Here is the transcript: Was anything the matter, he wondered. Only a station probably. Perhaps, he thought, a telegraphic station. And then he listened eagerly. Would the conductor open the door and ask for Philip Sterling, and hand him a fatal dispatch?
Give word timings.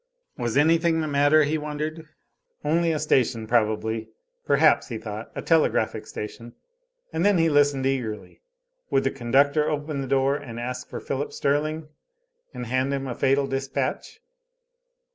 Was 0.35 0.57
anything 0.57 0.99
the 0.99 1.07
matter, 1.07 1.43
he 1.43 1.59
wondered. 1.59 2.07
Only 2.65 2.91
a 2.91 2.97
station 2.97 3.45
probably. 3.45 4.09
Perhaps, 4.47 4.87
he 4.87 4.97
thought, 4.97 5.31
a 5.35 5.43
telegraphic 5.43 6.07
station. 6.07 6.53
And 7.13 7.23
then 7.23 7.37
he 7.37 7.49
listened 7.49 7.85
eagerly. 7.85 8.41
Would 8.89 9.03
the 9.03 9.11
conductor 9.11 9.69
open 9.69 10.01
the 10.01 10.07
door 10.07 10.35
and 10.37 10.59
ask 10.59 10.89
for 10.89 10.99
Philip 10.99 11.31
Sterling, 11.33 11.87
and 12.51 12.65
hand 12.65 12.91
him 12.95 13.05
a 13.05 13.13
fatal 13.13 13.45
dispatch? 13.45 14.21